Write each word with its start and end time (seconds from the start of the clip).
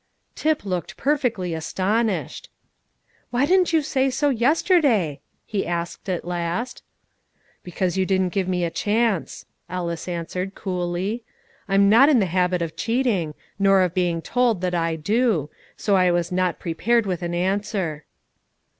Tip 0.33 0.65
looked 0.65 0.97
perfectly 0.97 1.53
astonished. 1.53 2.49
"Why 3.29 3.45
didn't 3.45 3.71
you 3.71 3.83
say 3.83 4.09
so 4.09 4.29
yesterday?" 4.31 5.19
he 5.45 5.63
asked 5.67 6.09
at 6.09 6.25
last. 6.25 6.81
"Because 7.61 7.97
you 7.99 8.07
didn't 8.07 8.33
give 8.33 8.47
me 8.47 8.63
a 8.63 8.71
chance," 8.71 9.45
Ellis 9.69 10.07
answered 10.07 10.55
coolly. 10.55 11.23
"I'm 11.67 11.87
not 11.87 12.09
in 12.09 12.17
the 12.17 12.25
habit 12.25 12.63
of 12.63 12.75
cheating, 12.75 13.35
nor 13.59 13.83
of 13.83 13.93
being 13.93 14.23
told 14.23 14.61
that 14.61 14.73
I 14.73 14.95
do, 14.95 15.51
so 15.77 15.95
I 15.95 16.09
was 16.09 16.31
not 16.31 16.57
prepared 16.57 17.05
with 17.05 17.21
an 17.21 17.35
answer." 17.35 18.05